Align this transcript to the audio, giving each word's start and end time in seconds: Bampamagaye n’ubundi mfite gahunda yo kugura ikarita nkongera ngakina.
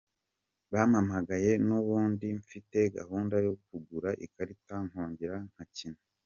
Bampamagaye 0.71 1.51
n’ubundi 1.67 2.27
mfite 2.41 2.77
gahunda 2.97 3.35
yo 3.45 3.53
kugura 3.65 4.09
ikarita 4.25 4.75
nkongera 4.89 5.35
ngakina. 5.49 6.01